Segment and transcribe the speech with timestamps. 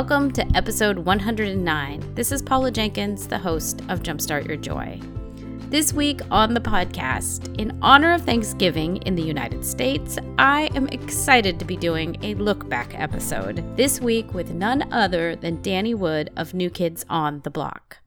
[0.00, 2.14] Welcome to episode 109.
[2.14, 4.98] This is Paula Jenkins, the host of Jumpstart Your Joy.
[5.68, 10.88] This week on the podcast, in honor of Thanksgiving in the United States, I am
[10.88, 13.76] excited to be doing a look back episode.
[13.76, 17.98] This week with none other than Danny Wood of New Kids on the Block.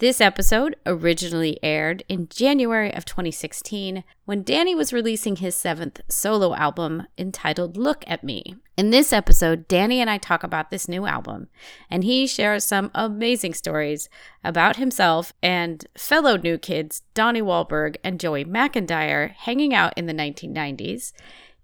[0.00, 6.54] This episode originally aired in January of 2016 when Danny was releasing his seventh solo
[6.54, 8.56] album entitled Look at Me.
[8.78, 11.48] In this episode, Danny and I talk about this new album,
[11.90, 14.08] and he shares some amazing stories
[14.42, 20.14] about himself and fellow new kids Donnie Wahlberg and Joey McIntyre hanging out in the
[20.14, 21.12] 1990s.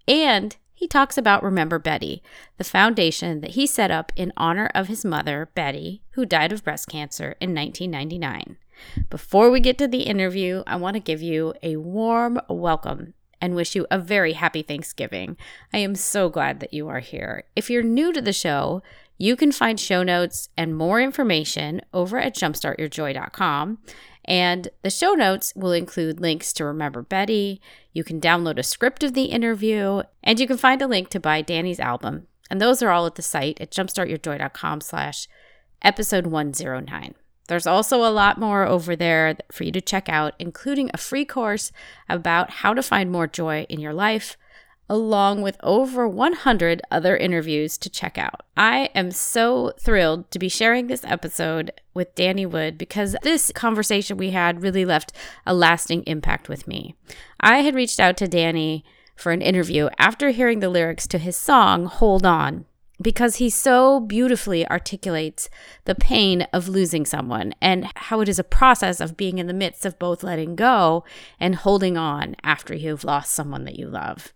[0.07, 2.21] And he talks about Remember Betty,
[2.57, 6.63] the foundation that he set up in honor of his mother, Betty, who died of
[6.63, 8.57] breast cancer in 1999.
[9.09, 13.55] Before we get to the interview, I want to give you a warm welcome and
[13.55, 15.35] wish you a very happy Thanksgiving.
[15.73, 17.45] I am so glad that you are here.
[17.55, 18.83] If you're new to the show,
[19.17, 23.79] you can find show notes and more information over at jumpstartyourjoy.com.
[24.27, 27.61] And the show notes will include links to Remember Betty.
[27.93, 31.19] You can download a script of the interview, and you can find a link to
[31.19, 32.27] buy Danny's album.
[32.49, 35.27] And those are all at the site at jumpstartyourjoy.com slash
[35.81, 37.15] episode 109.
[37.47, 41.23] There's also a lot more over there for you to check out, including a free
[41.23, 41.71] course
[42.09, 44.37] about how to find more joy in your life,
[44.89, 48.41] along with over 100 other interviews to check out.
[48.55, 54.17] I am so thrilled to be sharing this episode with Danny Wood because this conversation
[54.17, 55.11] we had really left
[55.45, 56.95] a lasting impact with me.
[57.39, 58.85] I had reached out to Danny
[59.15, 62.65] for an interview after hearing the lyrics to his song, Hold On,
[63.01, 65.49] because he so beautifully articulates
[65.85, 69.53] the pain of losing someone and how it is a process of being in the
[69.53, 71.03] midst of both letting go
[71.39, 74.33] and holding on after you've lost someone that you love.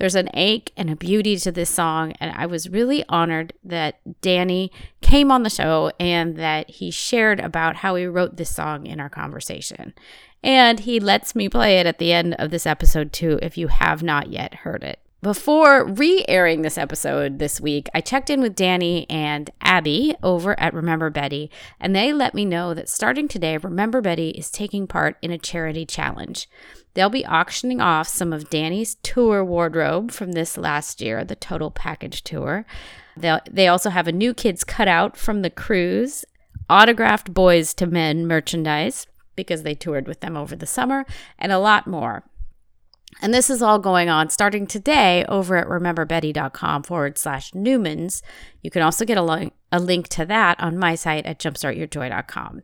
[0.00, 4.00] There's an ache and a beauty to this song, and I was really honored that
[4.22, 4.72] Danny
[5.02, 8.98] came on the show and that he shared about how he wrote this song in
[8.98, 9.92] our conversation.
[10.42, 13.68] And he lets me play it at the end of this episode, too, if you
[13.68, 15.00] have not yet heard it.
[15.22, 20.58] Before re airing this episode this week, I checked in with Danny and Abby over
[20.58, 24.86] at Remember Betty, and they let me know that starting today, Remember Betty is taking
[24.86, 26.48] part in a charity challenge.
[26.94, 31.70] They'll be auctioning off some of Danny's tour wardrobe from this last year, the Total
[31.70, 32.64] Package Tour.
[33.14, 36.24] They'll, they also have a new kids cutout from the cruise,
[36.70, 41.04] autographed Boyz II Men merchandise because they toured with them over the summer,
[41.38, 42.24] and a lot more.
[43.20, 48.22] And this is all going on starting today over at rememberbetty.com forward slash Newmans.
[48.62, 52.62] You can also get a, lo- a link to that on my site at jumpstartyourjoy.com.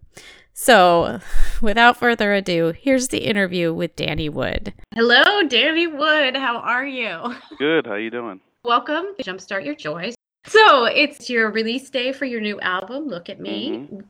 [0.54, 1.20] So,
[1.60, 4.72] without further ado, here's the interview with Danny Wood.
[4.94, 6.36] Hello, Danny Wood.
[6.36, 7.34] How are you?
[7.58, 7.86] Good.
[7.86, 8.40] How are you doing?
[8.64, 10.14] Welcome to Jumpstart Your Joy.
[10.46, 13.70] So, it's your release day for your new album, Look at Me.
[13.70, 14.00] Mm-hmm.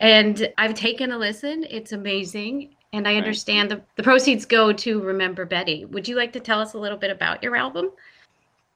[0.00, 1.66] And I've taken a listen.
[1.68, 2.74] It's amazing.
[2.92, 5.84] And I understand the, the proceeds go to Remember Betty.
[5.84, 7.90] Would you like to tell us a little bit about your album?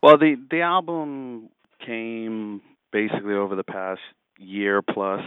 [0.02, 1.48] Well, the the album
[1.84, 2.60] came
[2.92, 4.00] basically over the past
[4.38, 5.22] year plus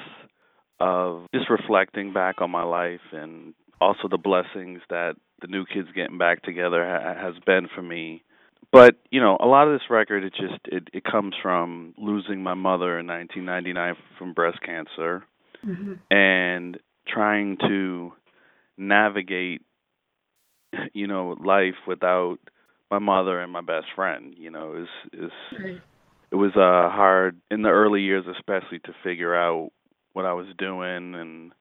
[0.80, 5.90] of just reflecting back on my life and also the blessings that the new kids
[5.96, 8.24] getting back together ha- has been for me.
[8.72, 12.42] But you know, a lot of this record it just it it comes from losing
[12.42, 15.24] my mother in 1999 from breast cancer
[15.66, 15.94] Mm-hmm.
[16.16, 16.78] and
[17.08, 18.14] trying to
[18.78, 19.62] navigate
[20.94, 22.38] you know life without
[22.92, 24.90] my mother and my best friend you know is
[25.20, 25.32] is
[25.64, 25.82] Right.
[26.32, 29.72] it was uh hard in the early years especially to figure out
[30.14, 31.52] what I was doing and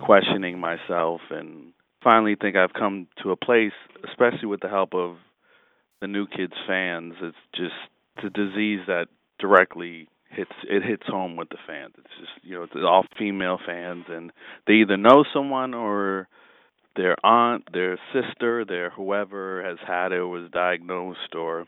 [0.00, 1.72] questioning myself and
[2.02, 3.72] finally think I've come to a place
[4.08, 5.16] especially with the help of
[6.00, 7.74] the new kids fans it's just
[8.16, 9.06] it's a disease that
[9.38, 11.94] directly hits it hits home with the fans.
[11.98, 14.32] It's just you know it's all female fans and
[14.66, 16.28] they either know someone or
[16.96, 21.66] their aunt their sister their whoever has had it was diagnosed or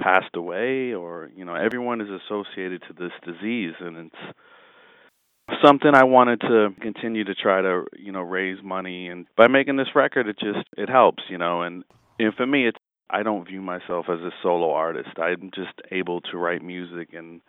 [0.00, 6.04] passed away or you know everyone is associated to this disease and it's something I
[6.04, 10.26] wanted to continue to try to you know raise money and by making this record
[10.28, 11.84] it just it helps you know and
[12.18, 12.78] and for me it's
[13.12, 15.10] I don't view myself as a solo artist.
[15.18, 17.42] I'm just able to write music and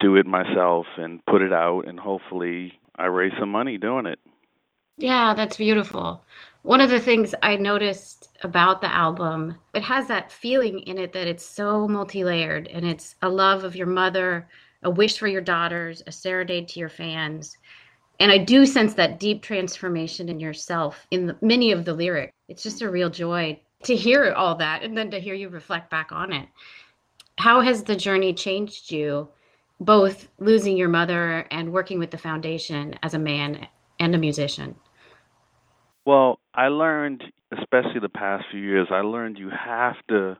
[0.00, 4.18] do it myself and put it out and hopefully I raise some money doing it.
[4.98, 6.24] Yeah, that's beautiful.
[6.62, 11.12] One of the things I noticed about the album, it has that feeling in it
[11.12, 14.48] that it's so multi-layered and it's a love of your mother,
[14.82, 17.56] a wish for your daughters, a serenade to your fans.
[18.20, 22.32] And I do sense that deep transformation in yourself in the, many of the lyrics.
[22.48, 25.90] It's just a real joy to hear all that and then to hear you reflect
[25.90, 26.48] back on it.
[27.38, 29.28] How has the journey changed you,
[29.80, 33.66] both losing your mother and working with the foundation as a man
[33.98, 34.74] and a musician?
[36.04, 37.22] Well, I learned,
[37.52, 40.36] especially the past few years, I learned you have to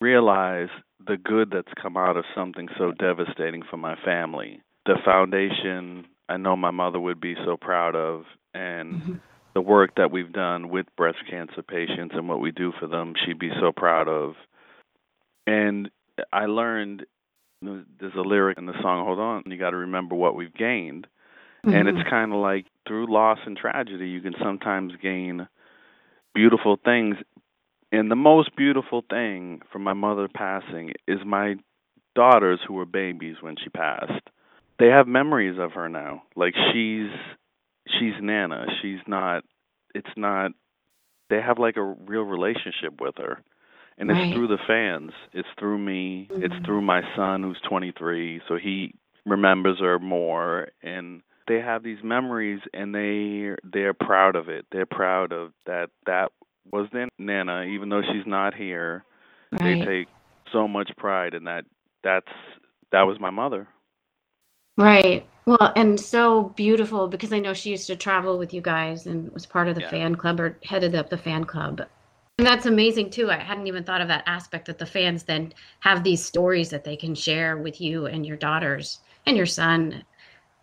[0.00, 0.68] realize
[1.04, 4.60] the good that's come out of something so devastating for my family.
[4.86, 8.24] The foundation, I know my mother would be so proud of,
[8.54, 9.14] and mm-hmm.
[9.54, 13.14] the work that we've done with breast cancer patients and what we do for them,
[13.24, 14.34] she'd be so proud of.
[15.46, 15.90] And
[16.32, 17.06] I learned
[17.62, 21.06] there's a lyric in the song, Hold On, you got to remember what we've gained.
[21.64, 21.74] Mm-hmm.
[21.76, 25.48] And it's kind of like through loss and tragedy, you can sometimes gain
[26.34, 27.16] beautiful things.
[27.90, 31.56] And the most beautiful thing from my mother passing is my
[32.14, 34.28] daughters who were babies when she passed.
[34.78, 36.22] They have memories of her now.
[36.36, 37.10] Like she's
[37.88, 38.66] she's Nana.
[38.80, 39.44] She's not
[39.94, 40.52] it's not
[41.30, 43.42] they have like a real relationship with her.
[43.98, 44.28] And right.
[44.28, 45.12] it's through the fans.
[45.32, 46.28] It's through me.
[46.30, 46.44] Mm-hmm.
[46.44, 48.94] It's through my son who's 23, so he
[49.26, 54.66] remembers her more and they have these memories and they they're proud of it.
[54.70, 56.30] They're proud of that that
[56.70, 59.04] was their nana, even though she's not here.
[59.52, 59.78] Right.
[59.78, 60.08] They take
[60.52, 61.64] so much pride in that.
[62.04, 62.26] That's
[62.92, 63.66] that was my mother.
[64.76, 65.26] Right.
[65.46, 69.32] Well, and so beautiful because I know she used to travel with you guys and
[69.32, 69.90] was part of the yeah.
[69.90, 71.80] fan club or headed up the fan club.
[72.38, 73.30] And that's amazing too.
[73.30, 76.84] I hadn't even thought of that aspect that the fans then have these stories that
[76.84, 80.04] they can share with you and your daughters and your son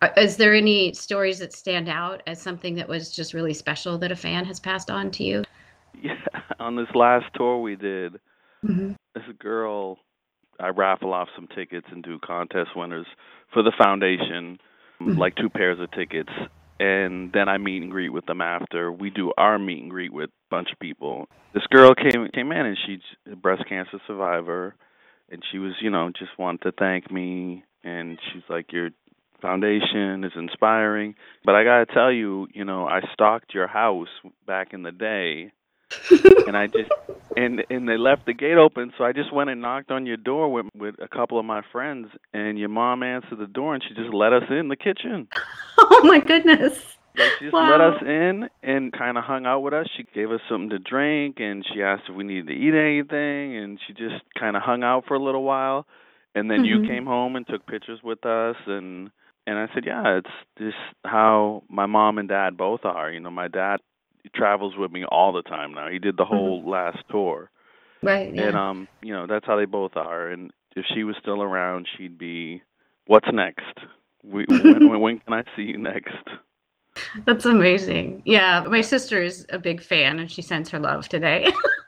[0.02, 3.96] uh, is there any stories that stand out as something that was just really special
[3.98, 5.44] that a fan has passed on to you?
[6.02, 6.12] Yeah,
[6.60, 8.20] on this last tour we did,
[8.62, 8.92] mm-hmm.
[9.14, 9.96] this girl,
[10.60, 13.06] I raffle off some tickets and do contest winners
[13.50, 14.58] for the foundation,
[15.00, 15.16] mm-hmm.
[15.16, 16.28] like two pairs of tickets,
[16.78, 18.90] and then I meet and greet with them after.
[18.92, 21.28] We do our meet and greet with a bunch of people.
[21.54, 24.74] This girl came came in and she's a breast cancer survivor,
[25.30, 28.90] and she was, you know, just wanted to thank me, and she's like, "You're
[29.40, 31.14] foundation is inspiring.
[31.44, 34.08] But I got to tell you, you know, I stalked your house
[34.46, 35.52] back in the day.
[36.46, 36.90] And I just
[37.36, 40.16] and and they left the gate open, so I just went and knocked on your
[40.16, 43.82] door with with a couple of my friends, and your mom answered the door, and
[43.82, 45.28] she just let us in the kitchen.
[45.78, 46.96] Oh my goodness!
[47.16, 47.70] Like she just wow.
[47.70, 49.86] let us in and kind of hung out with us.
[49.96, 53.56] She gave us something to drink, and she asked if we needed to eat anything,
[53.56, 55.86] and she just kind of hung out for a little while.
[56.34, 56.82] And then mm-hmm.
[56.84, 59.10] you came home and took pictures with us, and
[59.46, 63.10] and I said, yeah, it's just how my mom and dad both are.
[63.10, 63.78] You know, my dad
[64.34, 65.88] travels with me all the time now.
[65.88, 66.70] He did the whole mm-hmm.
[66.70, 67.50] last tour.
[68.02, 68.34] Right.
[68.34, 68.48] Yeah.
[68.48, 70.28] And um, you know, that's how they both are.
[70.28, 72.62] And if she was still around, she'd be,
[73.06, 73.78] "What's next?
[74.22, 76.14] We, when, when can I see you next?"
[77.26, 78.22] That's amazing.
[78.24, 81.52] Yeah, my sister is a big fan, and she sends her love today.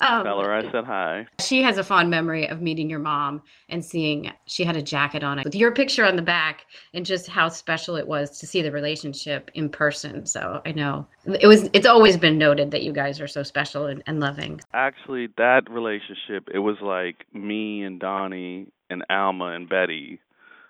[0.00, 1.26] Um, Tell her I said hi.
[1.40, 5.22] She has a fond memory of meeting your mom and seeing she had a jacket
[5.22, 8.46] on it with your picture on the back and just how special it was to
[8.46, 10.26] see the relationship in person.
[10.26, 11.70] So I know it was.
[11.72, 14.60] It's always been noted that you guys are so special and, and loving.
[14.72, 20.20] Actually, that relationship it was like me and Donnie and Alma and Betty.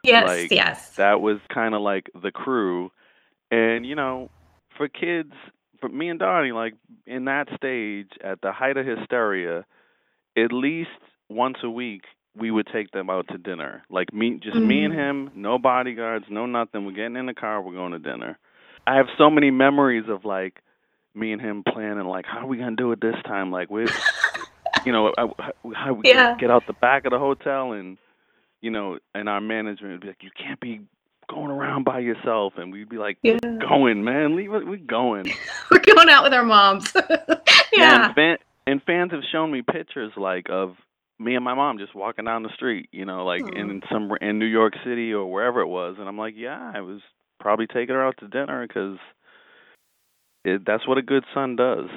[0.03, 0.91] Yes, like, yes.
[0.97, 2.93] That was kind of like the crew,
[3.51, 4.31] and you know,
[4.77, 5.33] for kids
[5.85, 6.75] for me and Donnie, like
[7.07, 9.67] in that stage, at the height of hysteria,
[10.37, 10.89] at least
[11.29, 12.05] once a week
[12.37, 13.83] we would take them out to dinner.
[13.91, 14.67] Like me, just mm-hmm.
[14.67, 15.29] me and mm-hmm.
[15.29, 16.87] him, no bodyguards, no nothing.
[16.87, 18.39] We're getting in the car, we're going to dinner.
[18.87, 20.61] I have so many memories of like
[21.15, 23.51] me and him planning, like how are we gonna do it this time?
[23.51, 23.87] Like we,
[24.87, 25.13] you know,
[25.75, 26.35] how we yeah.
[26.39, 27.99] get out the back of the hotel and
[28.63, 30.81] you know, and our management would be like, you can't be
[31.29, 33.39] going around by yourself, and we'd be like, yeah.
[33.41, 35.33] going, man, leave it, we're going.
[35.71, 36.93] we're going out with our moms.
[37.73, 38.07] yeah.
[38.07, 40.77] And, fan, and fans have shown me pictures like of
[41.19, 43.59] me and my mom just walking down the street, you know, like Aww.
[43.59, 46.81] in some in New York City or wherever it was, and I'm like, yeah, I
[46.81, 47.01] was
[47.41, 48.99] probably taking her out to dinner because
[50.45, 51.89] that's what a good son does.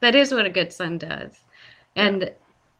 [0.00, 1.38] That is what a good son does,
[1.94, 2.28] and yeah.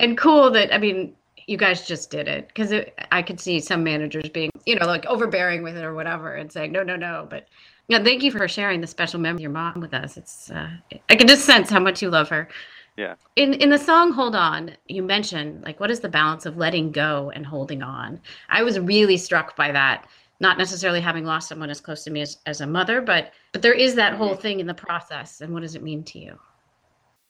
[0.01, 1.15] and cool that I mean
[1.47, 2.73] you guys just did it because
[3.11, 6.51] I could see some managers being, you know, like overbearing with it or whatever and
[6.51, 7.27] saying, no, no, no.
[7.29, 7.49] But
[7.89, 10.17] yeah, thank you for sharing the special memory of your mom with us.
[10.17, 10.71] It's, uh,
[11.11, 12.49] I can just sense how much you love her
[12.97, 13.15] Yeah.
[13.37, 16.93] In in the song Hold On, you mentioned like what is the balance of letting
[16.93, 18.21] go and holding on?
[18.49, 20.07] I was really struck by that.
[20.41, 23.63] Not necessarily having lost someone as close to me as, as a mother, but but
[23.63, 25.41] there is that whole thing in the process.
[25.41, 26.39] And what does it mean to you?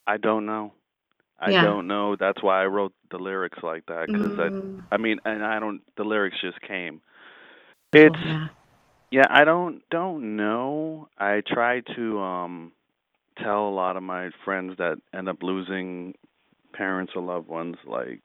[0.07, 0.73] I don't know.
[1.42, 1.66] I Yeah.
[1.66, 2.16] don't know.
[2.16, 4.50] That's why I wrote the lyrics like that because Mm, I
[4.92, 7.02] I mean, and I don't the lyrics just came.
[7.94, 8.49] It's yeah.
[9.11, 11.08] Yeah, I don't don't know.
[11.18, 12.72] I try to um
[13.42, 16.14] tell a lot of my friends that end up losing
[16.72, 18.22] parents or loved ones like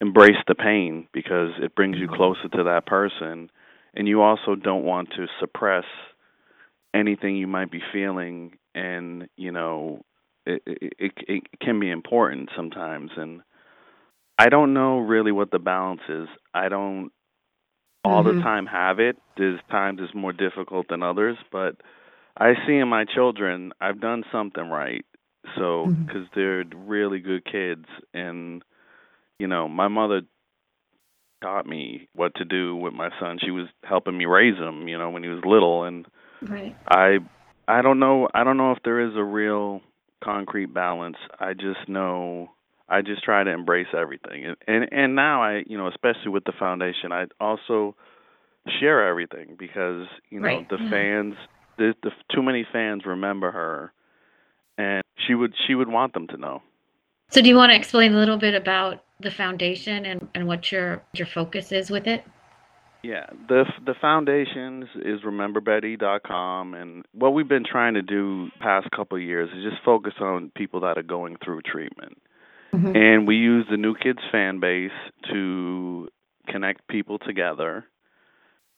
[0.00, 2.12] embrace the pain because it brings you Mhm.
[2.12, 3.50] closer to that person
[3.94, 5.84] and you also don't want to suppress
[6.94, 10.02] anything you might be feeling and you know
[10.46, 13.42] it it it, can be important sometimes and
[14.38, 16.28] I don't know really what the balance is.
[16.54, 17.10] I don't
[18.04, 18.42] all the Mhm.
[18.42, 19.16] time have it.
[19.36, 21.76] There's times it's more difficult than others, but
[22.38, 25.04] I see in my children I've done something right.
[25.56, 26.06] So, Mhm.
[26.06, 28.62] because they're really good kids, and
[29.38, 30.22] you know, my mother
[31.42, 33.38] taught me what to do with my son.
[33.42, 36.06] She was helping me raise him, you know, when he was little, and
[36.42, 36.76] Right.
[36.90, 37.18] I,
[37.68, 39.80] I don't know, I don't know if there is a real
[40.26, 41.16] concrete balance.
[41.40, 42.50] I just know
[42.88, 46.44] I just try to embrace everything, and and, and now I, you know, especially with
[46.44, 47.96] the foundation, I also
[48.80, 50.90] share everything because you know Right, the yeah.
[50.90, 51.34] fans,
[51.78, 53.92] the, the too many fans remember her,
[54.76, 56.62] and she would she would want them to know.
[57.30, 60.70] So do you want to explain a little bit about the foundation and, and what
[60.70, 62.24] your your focus is with it?
[63.06, 69.16] Yeah, the the foundations is rememberbetty.com, and what we've been trying to do past couple
[69.16, 72.20] of years is just focus on people that are going through treatment.
[72.74, 72.96] Mhm.
[72.96, 74.90] And we use the New Kids fan base
[75.30, 76.08] to
[76.48, 77.86] connect people together.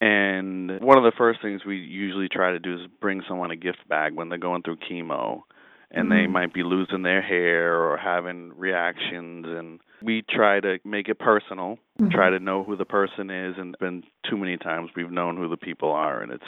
[0.03, 3.57] And one of the first things we usually try to do is bring someone a
[3.57, 5.45] gift bag when they're going through chemo
[5.91, 6.31] and they Mhm.
[6.31, 11.79] might be losing their hair or having reactions and we try to make it personal,
[12.01, 12.13] Mhm.
[12.13, 15.49] try to know who the person is and been too many times we've known who
[15.49, 16.47] the people are and it's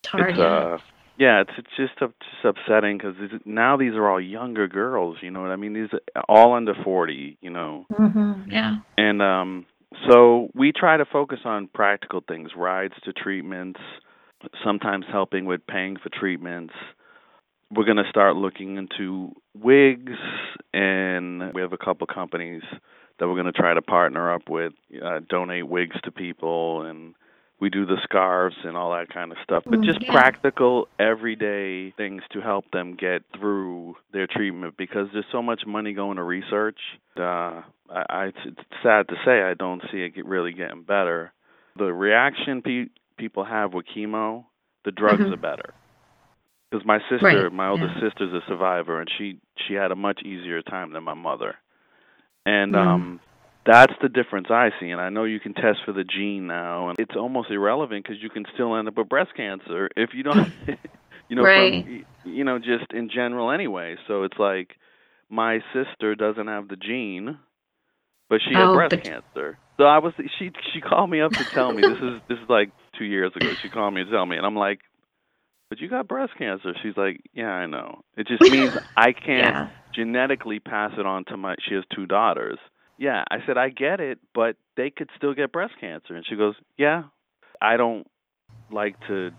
[0.00, 0.44] It's hard, it's yeah.
[0.44, 0.78] uh
[1.18, 3.14] yeah, it's it's just up, just upsetting because
[3.44, 5.18] now these are all younger girls.
[5.20, 5.74] You know what I mean?
[5.74, 7.36] These are all under forty.
[7.42, 8.44] You know, Mhm.
[8.46, 8.76] Yeah.
[8.96, 9.66] and um,
[10.08, 13.78] so we try to focus on practical things: rides to treatments,
[14.64, 16.72] sometimes helping with paying for treatments.
[17.74, 20.12] We're going to start looking into wigs,
[20.74, 22.62] and we have a couple companies
[23.18, 27.14] that we're going to try to partner up with, uh, donate wigs to people, and
[27.60, 29.62] we do the scarves and all that kind of stuff.
[29.64, 30.12] But Mm, just yeah.
[30.12, 35.94] practical, everyday things to help them get through their treatment because there's so much money
[35.94, 36.78] going to research.
[37.16, 41.32] Uh, I, I, it's sad to say I don't see it get, really getting better.
[41.76, 44.44] The reaction pe- people have with chemo,
[44.84, 45.32] the drugs Mhm.
[45.32, 45.72] are better.
[46.72, 48.00] Because my sister, Right, my older yeah.
[48.08, 49.38] sister's a survivor, and she
[49.68, 51.56] she had a much easier time than my mother.
[52.46, 52.86] And Mm.
[52.86, 53.20] um
[53.66, 54.88] that's the difference I see.
[54.90, 58.20] And I know you can test for the gene now, and it's almost irrelevant because
[58.22, 60.50] you can still end up with breast cancer if you don't,
[61.28, 61.84] you know, Right.
[61.84, 63.96] from you know just in general anyway.
[64.08, 64.70] So it's like
[65.28, 67.38] my sister doesn't have the gene,
[68.30, 69.58] but she had Oh, breast but- cancer.
[69.78, 72.48] So I was she she called me up to tell me this is this is
[72.48, 73.52] like two years ago.
[73.62, 74.80] She called me to tell me, and I'm like,
[75.72, 76.74] but you got breast cancer.
[76.82, 78.02] She's like, yeah, I know.
[78.18, 79.68] It just means I can't Yeah.
[79.94, 82.58] genetically pass it on to my she has two daughters.
[82.98, 86.14] Yeah, I said I get it, but they could still get breast cancer.
[86.14, 87.04] And she goes, "Yeah,
[87.62, 88.06] I don't
[88.70, 89.30] like to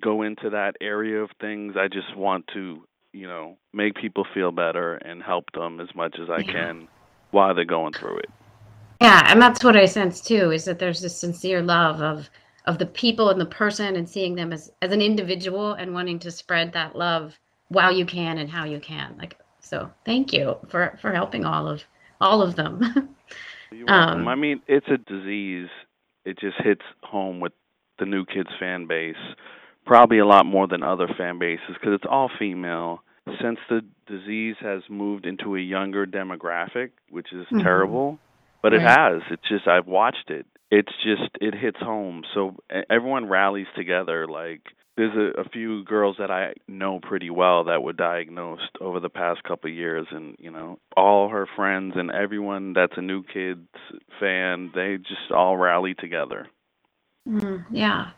[0.00, 1.74] go into that area of things.
[1.76, 6.20] I just want to, you know, make people feel better and help them as much
[6.22, 6.52] as I Yeah.
[6.52, 6.88] can
[7.32, 8.30] while they're going through it."
[9.00, 12.30] Yeah, and that's what I sense too, is that there's this sincere love of
[12.66, 16.18] of the people and the person and seeing them as as an individual and wanting
[16.20, 17.38] to spread that love
[17.68, 19.14] while you can and how you can.
[19.18, 21.84] Like so thank you for for helping all of
[22.20, 23.14] all of them.
[23.86, 25.68] Um, I mean, it's a disease.
[26.24, 27.52] It just hits home with
[27.98, 29.14] the new kids fan base,
[29.86, 33.02] probably a lot more than other fan bases because it's all female.
[33.40, 37.62] Since the disease has moved into a younger demographic, which is Mhm.
[37.62, 38.18] terrible,
[38.60, 39.22] but it has.
[39.30, 40.46] It's just I've watched it.
[40.70, 42.22] It's just it hits home.
[42.34, 42.56] So
[42.88, 44.26] everyone rallies together.
[44.28, 44.62] Like
[44.96, 49.08] there's a, a few girls that I know pretty well that were diagnosed over the
[49.08, 53.22] past couple of years, and you know, all her friends and everyone that's a new
[53.22, 53.68] kids
[54.20, 56.48] fan, they just all rally together.
[57.28, 58.10] Mm, yeah.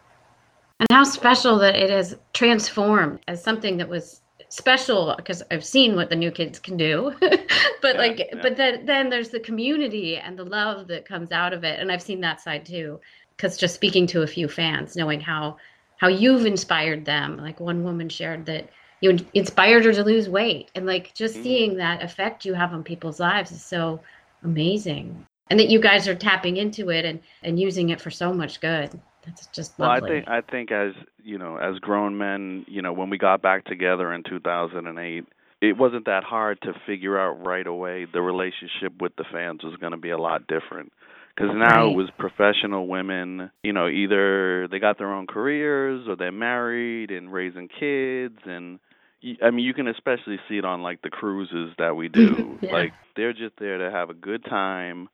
[0.81, 4.21] And how special that it has transformed as something that was
[4.53, 7.15] special because I've seen what the new kids can do.
[7.21, 8.43] but Yeah, like yeah.
[8.43, 11.91] but then then there's the community and the love that comes out of it and
[11.91, 13.01] I've seen that side too
[13.39, 15.57] cuz just speaking to a few fans knowing how
[15.97, 17.39] how you've inspired them.
[17.39, 18.69] Like one woman shared that
[19.01, 21.43] you inspired her to lose weight and like just Mhm.
[21.43, 24.01] seeing that effect you have on people's lives is so
[24.45, 28.35] amazing and that you guys are tapping into it and and using it for so
[28.35, 28.91] much good
[29.25, 32.93] that's just Well, I think I think as you know, as grown men, you know,
[32.93, 35.25] when we got back together in 2008,
[35.61, 39.77] it wasn't that hard to figure out right away the relationship with the fans was
[39.77, 40.93] going to be a lot different.
[41.35, 41.93] Because now Right.
[41.93, 47.11] it was professional women, you know, either they got their own careers or they're married
[47.11, 48.79] and raising kids, and
[49.23, 52.59] y- I mean, you can especially see it on like the cruises that we do.
[52.63, 52.73] Yeah.
[52.73, 55.09] Like they're just there to have a good time,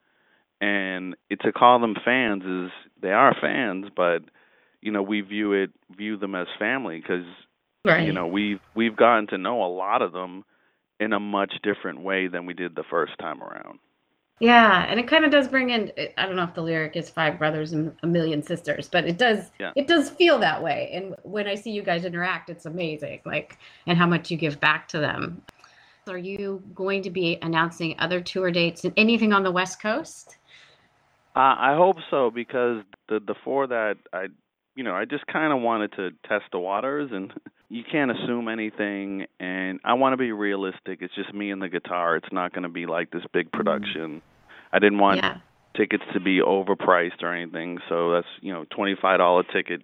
[0.60, 4.22] and it, to call them fans is they are fans, but
[4.80, 7.24] you know we view it view them as family because
[7.84, 10.44] right you know we've we've gotten to know a lot of them
[11.00, 13.78] in a much different way than we did the first time around.
[14.40, 17.10] Yeah, and it kind of does bring in I don't know if the lyric is
[17.10, 19.72] five brothers and a million sisters, but it does Yeah.
[19.74, 20.90] it does feel that way.
[20.92, 23.20] And when I see you guys interact, it's amazing.
[23.24, 25.42] Like and how much you give back to them.
[26.08, 30.37] Are you going to be announcing other tour dates and anything on the West Coast?
[31.38, 34.26] Uh, I hope so because the the four that I
[34.74, 37.32] you know I just kind of wanted to test the waters and
[37.68, 40.98] you can't assume anything and I want to be realistic.
[41.00, 42.16] It's just me and the guitar.
[42.16, 44.20] It's not going to be like this big production.
[44.72, 45.36] I didn't want yeah.
[45.76, 47.78] tickets to be overpriced or anything.
[47.88, 49.82] So that's you know twenty five dollar ticket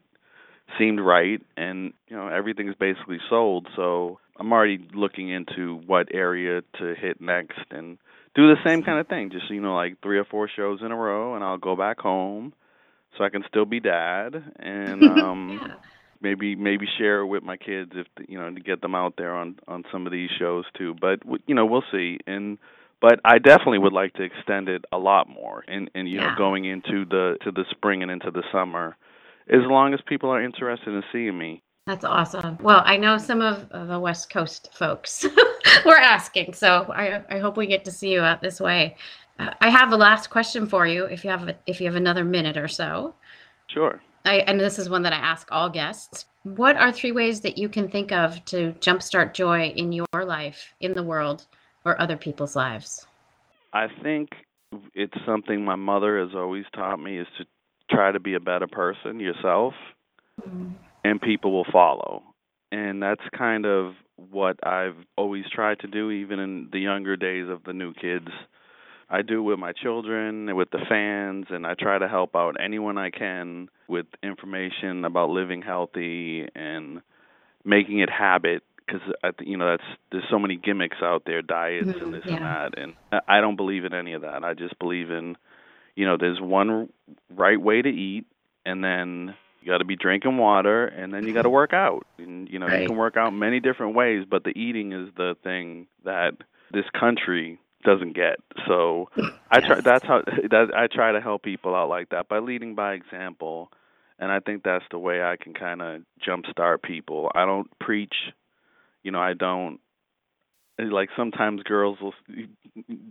[0.77, 3.69] seemed right, and you know everything's basically sold.
[3.77, 7.97] So I'm already looking into what area to hit next and
[8.35, 9.31] do the same kind of thing.
[9.31, 11.99] Just you know like three or four shows in a row, and I'll go back
[11.99, 12.53] home
[13.17, 15.75] so I can still be dad and um yeah.
[16.21, 19.35] maybe maybe share it with my kids if you know to get them out there
[19.35, 22.59] on on some of these shows too but you know we'll see and
[23.01, 26.35] but I definitely would like to extend it a lot more and and you know
[26.37, 28.97] going into the to the spring and into the summer
[29.49, 32.57] as long as people are interested in seeing me That's awesome.
[32.63, 35.27] Well, I know some of the West Coast folks
[35.85, 38.97] were asking, so I, I hope we get to see you out this way.
[39.39, 41.97] Uh, I have a last question for you, if you have a, if you have
[41.97, 43.15] another minute or so.
[43.67, 46.25] sure I, and this is one that I ask all guests.
[46.45, 50.73] What are three ways that you can think of to jumpstart joy in your life,
[50.81, 51.45] in the world,
[51.85, 53.07] or other people's lives?
[53.75, 54.31] I think
[54.95, 57.45] it's something my mother has always taught me is to
[57.91, 59.75] try to be a better person yourself
[61.05, 62.23] and people will follow.
[62.73, 67.49] And that's kind of what I've always tried to do, even in the younger days
[67.49, 68.29] of the new kids.
[69.11, 72.57] I do with my children, and with the fans, and I try to help out
[72.59, 77.03] anyone I can with information about living healthy and
[77.65, 78.63] making it habit.
[78.87, 82.23] Because I, you know, that's there's so many gimmicks out there, diets Mhm, and this
[82.27, 82.35] yeah.
[82.35, 82.95] and that, and
[83.29, 84.45] I don't believe in any of that.
[84.45, 85.37] I just believe in,
[85.97, 86.91] you know, there's one
[87.31, 88.27] right way to eat,
[88.67, 92.07] and then you got to be drinking water, and then you got to work out.
[92.19, 92.83] And you know, Right.
[92.83, 96.35] you can work out many different ways, but the eating is the thing that
[96.71, 98.37] this country doesn't get.
[98.67, 99.09] So
[99.51, 102.75] I try that's how that I try to help people out like that by leading
[102.75, 103.71] by example,
[104.19, 107.31] and I think that's the way I can kind of jumpstart people.
[107.35, 108.15] I don't preach.
[109.03, 109.81] You know, I don't
[110.79, 112.15] like sometimes girls will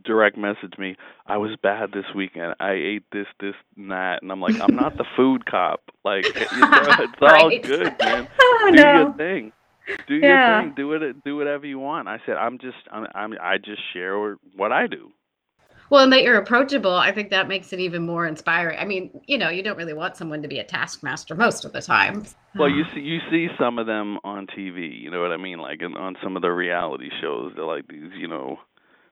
[0.04, 0.95] direct message me
[1.28, 2.54] i was bad this weekend.
[2.60, 4.21] I ate this this and that.
[4.21, 5.82] And i'm like i'm not the food cop.
[6.04, 7.63] Like you know, it's all Right.
[7.63, 8.28] good man.
[8.39, 8.93] Oh, do no.
[8.93, 9.52] your thing.
[10.08, 10.62] Do Yeah.
[10.62, 10.73] your thing.
[10.76, 12.08] Do it do whatever you want.
[12.08, 15.12] I said i'm just i'm, I'm i just share what i do
[15.93, 18.79] Well, and that you're approachable, I think that makes it even more inspiring.
[18.79, 21.71] I mean, you know, you don't really want someone to be a taskmaster most of
[21.71, 22.25] the time.
[22.56, 25.60] well you see you see some of them on tv you know what i mean
[25.60, 28.58] like in, on some of the reality shows they're like these you know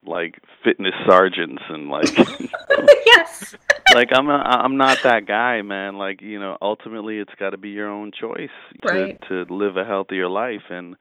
[0.04, 2.16] like fitness sergeants and like
[3.06, 3.54] yes.
[3.94, 5.96] like I'm a, I'm not that guy, man.
[5.96, 8.50] Like you know, ultimately it's got to be your own choice
[8.84, 10.70] to to live a healthier life.
[10.70, 10.96] And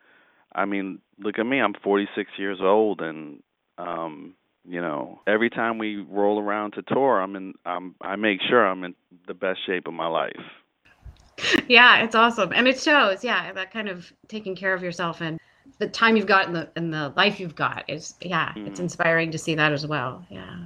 [0.54, 1.60] I mean, look at me.
[1.60, 3.41] I'm 46 years old, and
[3.80, 4.36] um,
[4.67, 7.54] you know, every time we roll around to tour, I'm in.
[7.65, 8.95] I'm I make sure I'm in
[9.28, 10.39] the best shape of my life.
[11.67, 12.52] Yeah, it's awesome.
[12.54, 15.39] And it shows, yeah, that kind of taking care of yourself and
[15.80, 18.84] the time you've got and the and the life you've got is yeah, it's Mhm.
[18.84, 20.26] inspiring to see that as well.
[20.30, 20.58] Yeah.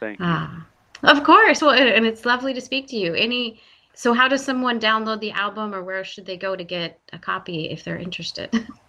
[0.00, 0.24] Thank you.
[0.26, 0.66] Ah,
[1.02, 1.60] of course.
[1.60, 3.14] Well, and it's lovely to speak to you.
[3.14, 3.60] Any
[3.92, 7.18] so how does someone download the album or where should they go to get a
[7.18, 8.50] copy if they're interested?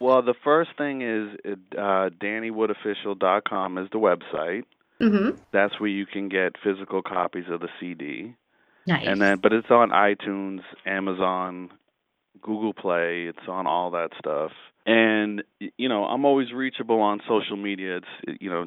[0.00, 1.36] Well, the first thing is
[1.76, 4.64] uh, DannyWoodOfficial.com is the website.
[5.00, 5.36] mm-hmm.
[5.52, 8.34] That's where you can get physical copies of the CD.
[8.86, 9.04] Nice.
[9.06, 11.70] And then, but it's on iTunes, Amazon,
[12.40, 13.24] Google Play.
[13.28, 14.52] It's on all that stuff.
[14.86, 15.42] And
[15.76, 17.98] you know, I'm always reachable on social media.
[17.98, 18.64] It's you know,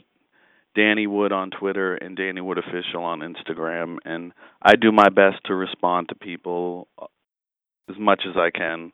[0.76, 3.98] Danny Wood on Twitter and Danny Wood Official on Instagram.
[4.06, 7.08] And I do my best to respond to people uh,
[7.90, 8.92] as much as I can.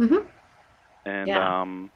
[0.00, 0.26] Mhm.
[1.08, 1.60] And Yeah.
[1.62, 1.90] um,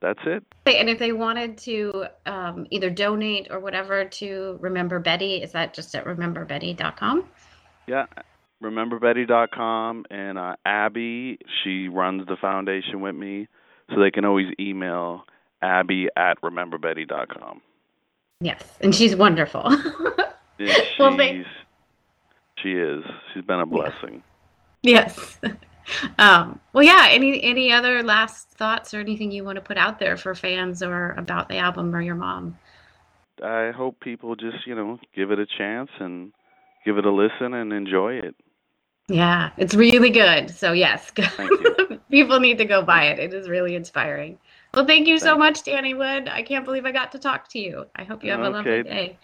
[0.00, 0.44] that's it.
[0.66, 5.72] And if they wanted to um, either donate or whatever to Remember Betty, is that
[5.72, 7.24] just at rememberbetty.com?
[7.86, 8.06] Yeah,
[8.62, 13.48] rememberbetty.com and uh, Abby, she runs the foundation with me,
[13.90, 15.24] so they can always email
[15.62, 17.60] Abby at rememberbetty.com.
[18.40, 19.64] Yes, and she's wonderful.
[20.58, 21.44] Yeah, Well, she's they-
[22.62, 23.04] she is.
[23.34, 24.22] She's been a blessing.
[24.82, 25.38] yes.
[26.18, 27.08] Um, well, yeah.
[27.10, 30.82] Any any other last thoughts or anything you want to put out there for fans
[30.82, 32.58] or about the album or your mom?
[33.42, 36.32] I hope people just, you know, give it a chance and
[36.84, 38.34] give it a listen and enjoy it.
[39.08, 40.50] Yeah, it's really good.
[40.50, 41.12] So yes,
[42.10, 43.18] people need to go buy it.
[43.18, 44.38] It is really inspiring.
[44.74, 46.28] Well, thank you so much, Danny Wood.
[46.28, 47.86] I can't believe I got to talk to you.
[47.94, 49.18] I hope you have a lovely day.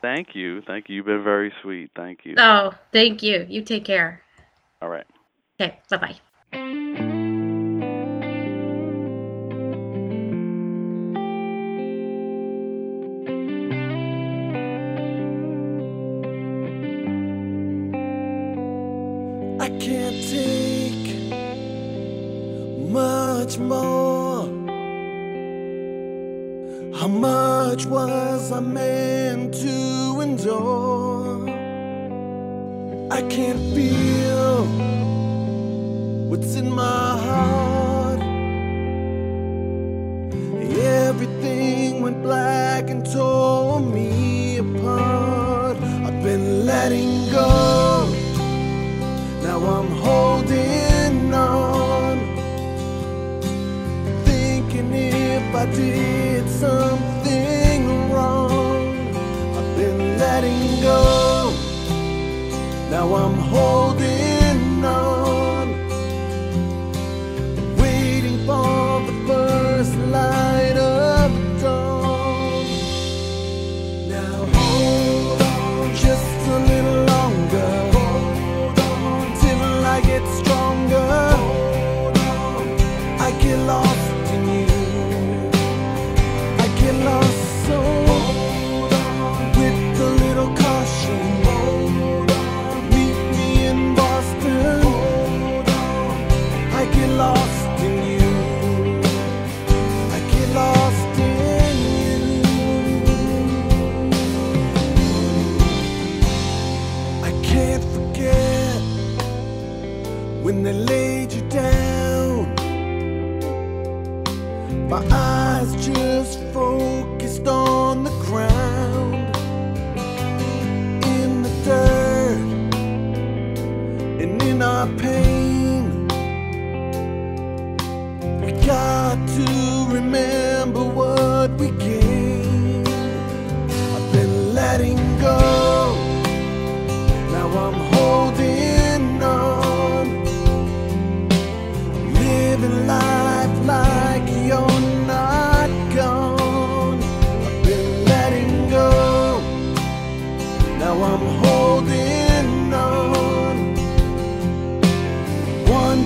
[0.00, 0.62] Thank you.
[0.62, 0.96] Thank you.
[0.96, 1.90] You've been very sweet.
[1.94, 2.36] Thank you.
[2.38, 3.46] Oh, thank you.
[3.48, 4.22] You take care.
[4.80, 5.06] All right.
[5.60, 6.16] Okay, bye bye.
[19.60, 21.32] I can't take
[22.90, 24.46] much more.
[26.94, 31.48] How much was I meant to endure?
[33.10, 35.01] I can't feel
[36.32, 37.71] what's in my heart.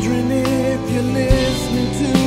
[0.08, 2.25] Wondering if you're listening to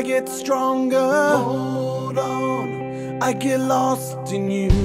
[0.00, 1.36] I get stronger.
[1.36, 4.79] Hold on, I get lost in you.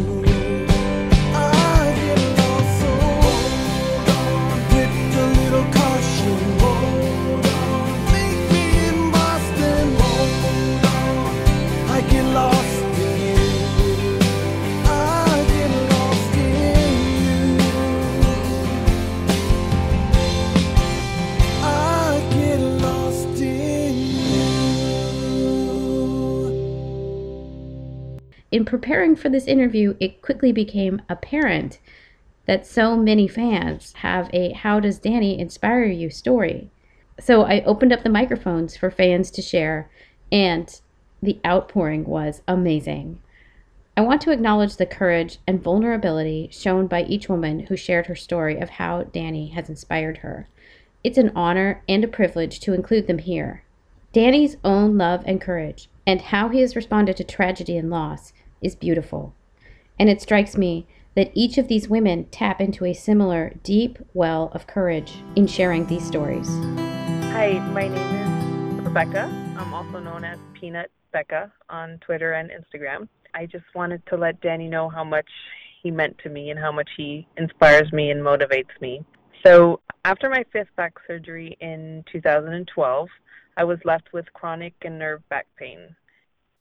[28.55, 31.77] In preparing for this interview, it quickly became apparent
[32.45, 36.69] that so many fans have a How Does Danny Inspire You story.
[37.19, 39.89] So I opened up the microphones for fans to share,
[40.31, 40.79] and
[41.21, 43.19] the outpouring was amazing.
[43.97, 48.15] I want to acknowledge the courage and vulnerability shown by each woman who shared her
[48.15, 50.47] story of how Danny has inspired her.
[51.03, 53.63] It's an honor and a privilege to include them here.
[54.13, 58.75] Danny's own love and courage, and how he has responded to tragedy and loss, is
[58.75, 59.35] beautiful.
[59.99, 64.51] And it strikes me that each of these women tap into a similar deep well
[64.53, 66.47] of courage in sharing these stories.
[67.31, 69.23] Hi, my name is Rebecca.
[69.57, 73.07] I'm also known as Peanut Becca on Twitter and Instagram.
[73.33, 75.29] I just wanted to let Danny know how much
[75.81, 79.03] he meant to me and how much he inspires me and motivates me.
[79.45, 83.07] So, after my fifth back surgery in 2012,
[83.57, 85.95] I was left with chronic and nerve back pain.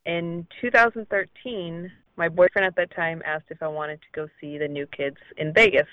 [0.06, 4.68] In 2013, my boyfriend at that time asked if I wanted to go see the
[4.68, 5.88] new kids in Vegas.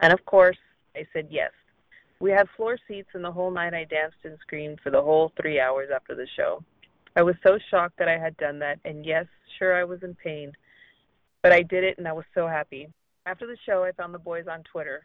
[0.00, 0.58] And of course,
[0.96, 1.52] I said yes.
[2.18, 5.32] We had floor seats, and the whole night I danced and screamed for the whole
[5.40, 6.62] three hours after the show.
[7.16, 9.26] I was so shocked that I had done that, and yes,
[9.58, 10.52] sure, I was in pain.
[11.42, 12.88] But I did it, and I was so happy.
[13.26, 15.04] After the show, I found the boys on Twitter.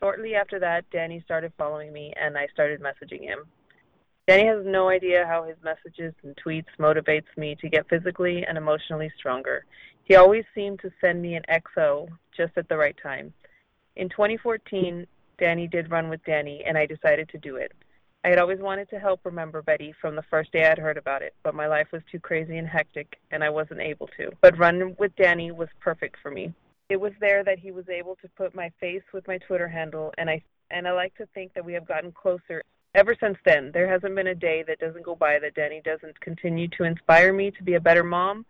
[0.00, 3.46] Shortly after that, Danny started following me, and I started messaging him.
[4.26, 8.56] Danny has no idea how his messages and tweets motivates me to get physically and
[8.56, 9.66] emotionally stronger.
[10.04, 13.34] He always seemed to send me an XO just at the right time.
[13.96, 15.06] In 2014,
[15.38, 17.72] Danny did Run with Danny, and I decided to do it.
[18.24, 20.96] I had always wanted to help Remember Betty from the first day I had heard
[20.96, 24.30] about it, but my life was too crazy and hectic, and I wasn't able to.
[24.40, 26.54] But Run with Danny was perfect for me.
[26.88, 30.14] It was there that he was able to put my face with my Twitter handle,
[30.16, 32.62] and I and I like to think that we have gotten closer
[32.94, 33.70] ever since then.
[33.72, 37.32] There hasn't been a day that doesn't go by that Danny doesn't continue to inspire
[37.32, 38.46] me to be a better mom,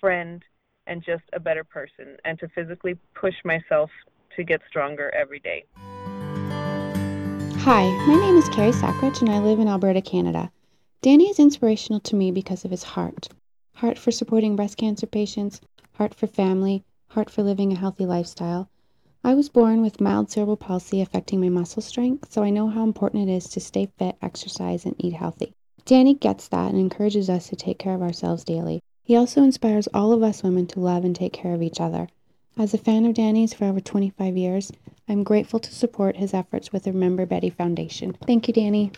[0.00, 0.42] friend,
[0.86, 3.90] and just a better person, and to physically push myself
[4.36, 5.64] to get stronger every day.
[7.60, 10.50] Hi, my name is Carrie Sackridge and I live in Alberta, Canada.
[11.00, 13.28] Danny is inspirational to me because of his heart
[13.74, 15.60] heart for supporting breast cancer patients,
[15.94, 18.70] heart for family, heart for living a healthy lifestyle.
[19.24, 22.82] I was born with mild cerebral palsy affecting my muscle strength, so I know how
[22.82, 25.54] important it is to stay fit, exercise, and eat healthy.
[25.84, 28.80] Danny gets that and encourages us to take care of ourselves daily.
[29.04, 32.08] He also inspires all of us women to love and take care of each other.
[32.58, 34.72] As a fan of Danny's for over 25 years,
[35.08, 38.16] I'm grateful to support his efforts with the Remember Betty Foundation.
[38.26, 38.90] Thank you, Danny.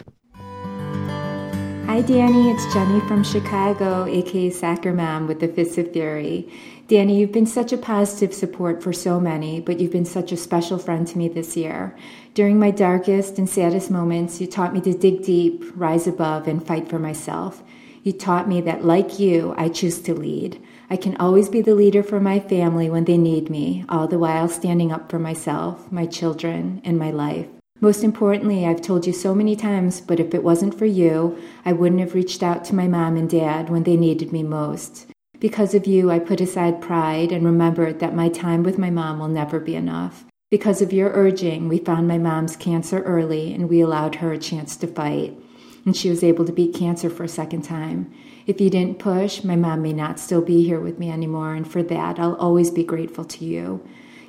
[1.95, 2.51] Hi, Danny.
[2.51, 6.49] It's Jenny from Chicago, aka Sacramam with the Fists of Fury.
[6.87, 10.37] Danny, you've been such a positive support for so many, but you've been such a
[10.37, 11.97] special friend to me this year.
[12.35, 16.67] During my darkest and saddest moments, you taught me to dig deep, rise above, and
[16.67, 17.63] fight for myself.
[18.03, 20.63] You taught me that, like you, I choose to lead.
[20.91, 24.19] I can always be the leader for my family when they need me, all the
[24.19, 27.47] while standing up for myself, my children, and my life.
[27.81, 31.73] Most importantly, I've told you so many times, but if it wasn't for you, I
[31.73, 35.07] wouldn't have reached out to my mom and dad when they needed me most.
[35.45, 39.19] Because of you, I put aside pride and remembered that my time with my mom
[39.19, 40.25] will never be enough.
[40.51, 44.39] Because of your urging, we found my mom's cancer early and we allowed her a
[44.39, 45.37] chance to fight.
[45.85, 48.11] And she was able to beat cancer for a second time.
[48.47, 51.71] If you didn't push, my mom may not still be here with me anymore, and
[51.71, 53.87] for that, I'll always be grateful to you.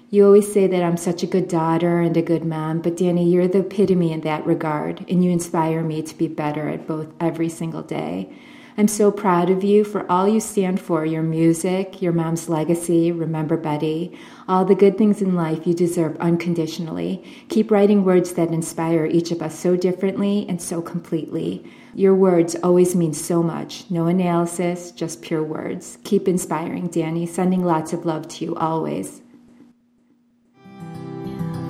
[0.10, 3.32] You always say that I'm such a good daughter and a good mom, but Danny,
[3.32, 7.08] you're the epitome in that regard, and you inspire me to be better at both
[7.22, 8.34] every single day.
[8.78, 13.10] I'm so proud of you for all you stand for your music, your mom's legacy,
[13.10, 17.24] remember Betty, all the good things in life you deserve unconditionally.
[17.48, 21.64] Keep writing words that inspire each of us so differently and so completely.
[21.94, 23.90] Your words always mean so much.
[23.90, 25.98] No analysis, just pure words.
[26.04, 27.26] Keep inspiring, Danny.
[27.26, 29.22] Sending lots of love to you always.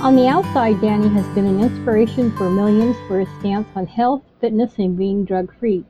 [0.02, 4.24] On the outside, Danny has been an inspiration for millions for his stance on health,
[4.41, 5.86] fitness, and being drug free.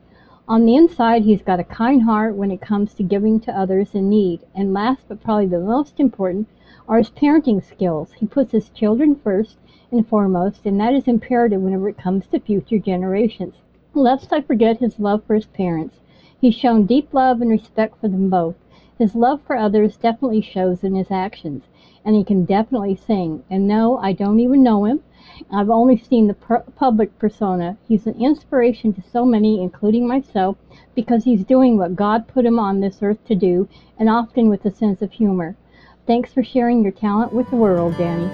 [0.48, 3.96] On the inside, he's got a kind heart when it comes to giving to others
[3.96, 4.42] in need.
[4.54, 6.48] And last but probably the most important
[6.88, 8.12] are his parenting skills.
[8.14, 9.58] He puts his children first
[9.92, 13.56] and foremost, and that is imperative whenever it comes to future generations.
[13.96, 16.00] Lest I forget his love for his parents.
[16.40, 18.56] He's shown deep love and respect for them both.
[19.00, 21.64] His love for others definitely shows in his actions,
[22.06, 23.44] and he can definitely sing.
[23.50, 25.02] And no, I don't even know him.
[25.52, 27.78] I've only seen the per- public persona.
[27.88, 30.58] He's an inspiration to so many, including myself,
[30.96, 33.68] because he's doing what God put him on this earth to do,
[34.00, 35.56] and often with a sense of humor.
[36.08, 38.30] Thanks for sharing your talent with the world, Danny.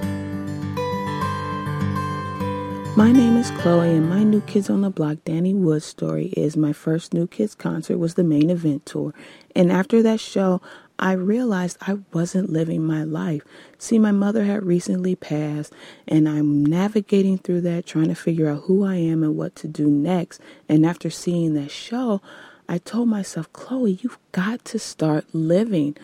[2.98, 6.58] My name is Chloe, and my New Kids on the Block Danny Wood story is
[6.58, 9.14] my first New Kids concert was the main event tour.
[9.56, 10.62] And after that show,
[11.02, 13.42] I realized I wasn't living my life.
[13.80, 15.74] See, my mother had recently passed,
[16.08, 19.68] and I'm navigating through that, trying to figure out who I am and what to
[19.68, 20.40] do next.
[20.70, 22.22] And after seeing that show,
[22.70, 25.98] I told myself, Chloe, you've got to start living.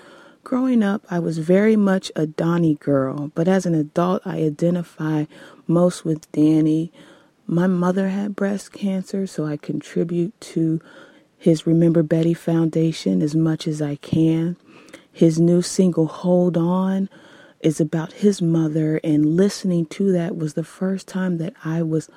[0.44, 5.26] Growing up, I was very much a Donnie girl, but as an adult, I identify
[5.68, 6.92] most with Danny.
[7.46, 10.82] My mother had breast cancer, so I contribute to
[11.38, 14.58] his Remember Betty Foundation as much as I can.
[15.18, 17.10] His new single, Hold On,
[17.62, 22.08] is about his mother, and listening to that was the first time that I was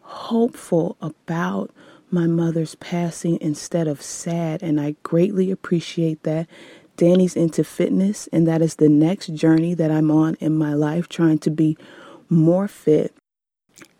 [0.00, 1.70] hopeful about
[2.10, 6.48] my mother's passing instead of sad, and I greatly appreciate that.
[6.96, 11.08] Danny's into fitness, and that is the next journey that I'm on in my life,
[11.08, 11.78] trying to be
[12.28, 13.14] more fit.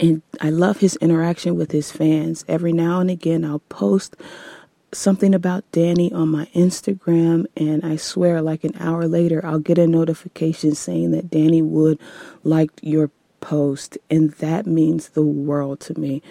[0.00, 2.44] And I love his interaction with his fans.
[2.48, 4.16] Every now and again, I'll post
[4.92, 9.79] something about Danny on my Instagram, and I swear, like an hour later, I'll get
[9.79, 11.98] a notification saying that Danny Wood
[12.44, 16.22] liked your post, and that means the world to me.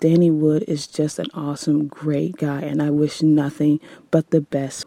[0.00, 4.86] Danny Wood is just an awesome, great guy, and I wish nothing but the best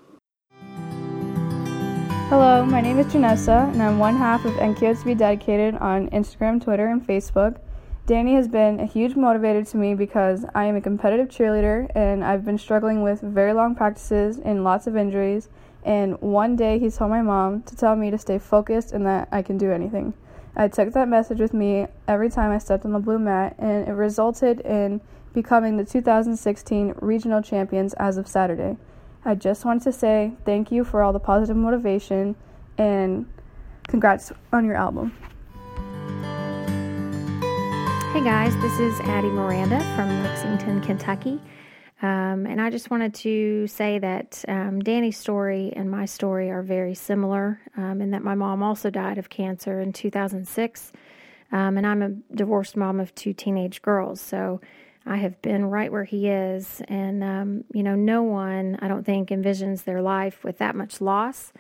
[2.30, 6.10] Hello, my name is Janessa, and I'm one half of NQS to be dedicated on
[6.10, 7.60] Instagram, Twitter, and Facebook.
[8.06, 12.22] Danny has been a huge motivator to me because I am a competitive cheerleader and
[12.22, 15.48] I've been struggling with very long practices and lots of injuries.
[15.86, 19.30] And one day he told my mom to tell me to stay focused and that
[19.32, 20.14] I can do anything.
[20.54, 23.88] I took that message with me every time I stepped on the blue mat, and
[23.88, 25.00] it resulted in
[25.34, 28.76] becoming the 2016 regional champions as of Saturday.
[29.24, 32.36] I just wanted to say thank you for all the positive motivation
[32.78, 33.28] and
[33.88, 35.14] congrats on your album.
[38.14, 41.42] Hey guys, this is Addie Miranda from Lexington, Kentucky.
[42.04, 46.62] Um, and I just wanted to say that um, Danny's story and my story are
[46.62, 50.92] very similar, um, in that my mom also died of cancer in 2006.
[51.52, 54.22] Um, and I'm a divorced mom of two teenage girls.
[54.22, 54.62] So
[55.08, 56.84] I have been right where he is.
[56.88, 61.02] And, um, you know, no one, I don't think, envisions their life with that much
[61.02, 61.52] loss.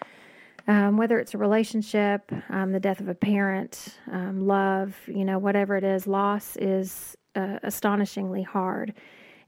[0.65, 5.37] Um, whether it's a relationship, um, the death of a parent, um, love, you know,
[5.37, 8.93] whatever it is, loss is uh, astonishingly hard.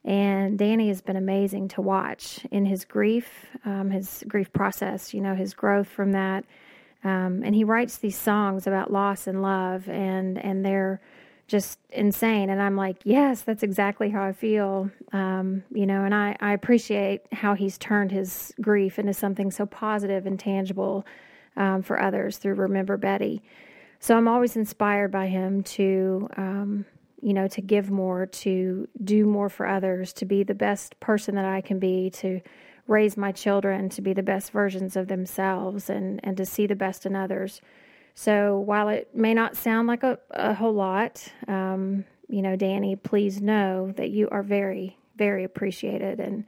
[0.04, 5.22] And Danny has been amazing to watch in his grief, um, his grief process, you
[5.22, 6.44] know, his growth from that.
[7.04, 11.00] Um, and he writes these songs about loss and love, and, and they're,
[11.48, 12.50] just insane.
[12.50, 14.90] And I'm like, yes, that's exactly how I feel.
[15.12, 19.66] Um, you know, and I, I appreciate how he's turned his grief into something so
[19.66, 21.06] positive and tangible
[21.56, 23.44] um, for others through Remember Betty.
[24.00, 26.86] So I'm always inspired by him to, um,
[27.22, 31.36] you know, to give more, to do more for others, to be the best person
[31.36, 32.42] that I can be, to
[32.88, 36.76] raise my children to be the best versions of themselves and, and to see the
[36.76, 37.62] best in others.
[38.16, 42.96] So while it may not sound like a, a whole lot, um, you know, Danny,
[42.96, 46.46] please know that you are very, very appreciated and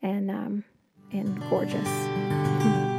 [0.00, 0.64] and um,
[1.12, 1.88] and gorgeous.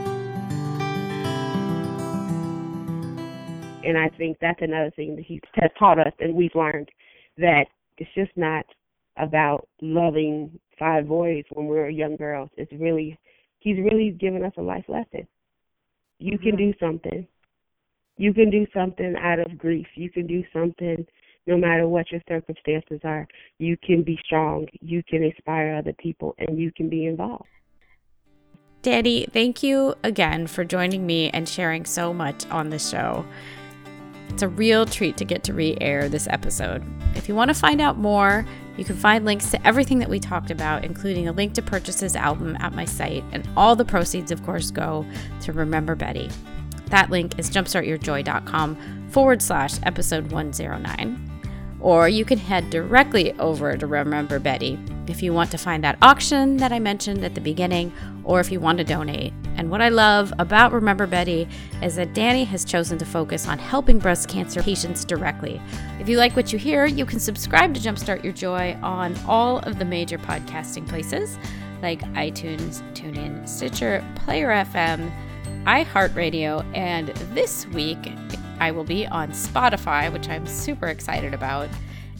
[3.81, 6.89] And I think that's another thing that he has taught us, and we've learned
[7.37, 7.65] that
[7.97, 8.65] it's just not
[9.17, 12.49] about loving five boys when we we're young girls.
[12.57, 13.17] It's really,
[13.57, 15.25] he's really given us a life lesson.
[16.19, 17.25] You can do something
[18.19, 19.87] you can do something out of grief.
[19.95, 21.07] You can do something
[21.47, 23.25] no matter what your circumstances are.
[23.59, 24.67] You can be strong.
[24.81, 27.47] You can inspire other people and you can be involved.
[28.81, 33.25] Danny, thank you again for joining me and sharing so much on the show.
[34.27, 36.83] It's a real treat to get to re air this episode.
[37.15, 38.45] If you want to find out more,
[38.77, 42.01] you can find links to everything that we talked about, including a link to purchase
[42.01, 45.05] his album at my site, and all the proceeds, of course, go
[45.41, 46.29] to Remember Betty.
[46.89, 51.25] That link is jumpstartyourjoy.com forward slash episode 109.
[51.81, 55.97] Or you can head directly over to Remember Betty if you want to find that
[56.01, 57.91] auction that I mentioned at the beginning,
[58.23, 59.33] or if you want to donate.
[59.55, 61.47] And what I love about Remember Betty
[61.81, 65.59] is that Danny has chosen to focus on helping breast cancer patients directly.
[65.99, 69.59] If you like what you hear, you can subscribe to Jumpstart Your Joy on all
[69.59, 71.37] of the major podcasting places
[71.81, 75.11] like iTunes, TuneIn, Stitcher, Player FM
[75.65, 78.11] iHeartRadio, and this week
[78.59, 81.69] I will be on Spotify, which I'm super excited about.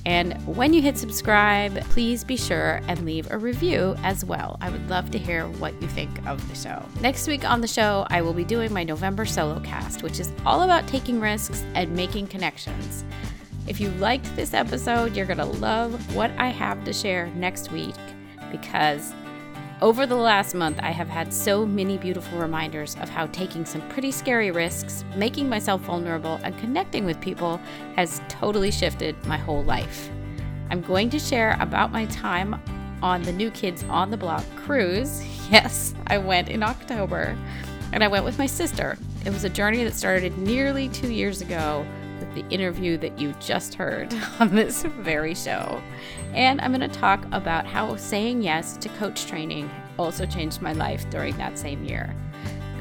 [0.05, 4.57] And when you hit subscribe, please be sure and leave a review as well.
[4.61, 6.83] I would love to hear what you think of the show.
[7.01, 10.31] Next week on the show, I will be doing my November solo cast, which is
[10.45, 13.03] all about taking risks and making connections.
[13.67, 17.71] If you liked this episode, you're going to love what I have to share next
[17.71, 17.95] week
[18.51, 19.13] because
[19.82, 23.88] Over the last month, I have had so many beautiful reminders of how taking some
[23.88, 27.61] pretty scary risks, making myself vulnerable, and connecting with people
[27.95, 30.09] has totally shifted my whole life.
[30.69, 32.61] I'm going to share about my time
[33.01, 35.23] on the New Kids on the Block cruise.
[35.49, 37.36] Yes, I went in October,
[37.91, 38.99] and I went with my sister.
[39.25, 41.84] It was a journey that started nearly two years ago
[42.19, 45.82] with the interview that you just heard on this very show.
[46.34, 50.73] And I'm going to talk about how saying yes to coach training also changed my
[50.73, 52.15] life during that same year.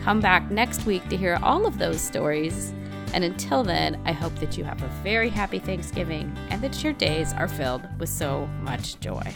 [0.02, 2.72] Come back next week to hear all of those stories.
[3.14, 6.92] And until then, I hope that you have a very happy Thanksgiving and that your
[6.92, 9.32] days are filled with so much joy.